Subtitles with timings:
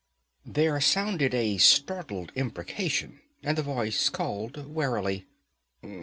[0.47, 5.27] There sounded a startled imprecation, and the voice called warily.